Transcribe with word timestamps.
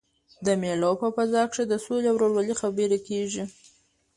د 0.45 0.47
مېلو 0.61 0.91
په 1.01 1.07
فضا 1.15 1.43
کښي 1.49 1.63
د 1.67 1.73
سولي 1.85 2.07
او 2.11 2.15
ورورولۍ 2.17 2.53
خبري 2.61 2.99
کېږي. 3.07 3.43